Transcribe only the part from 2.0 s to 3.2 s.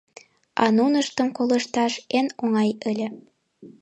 эн оҥай ыле.